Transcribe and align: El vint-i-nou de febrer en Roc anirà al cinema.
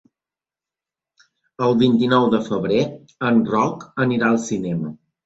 El 1.67 1.77
vint-i-nou 1.81 2.25
de 2.35 2.39
febrer 2.47 2.79
en 3.29 3.39
Roc 3.51 3.85
anirà 4.07 4.31
al 4.31 4.41
cinema. 4.49 4.91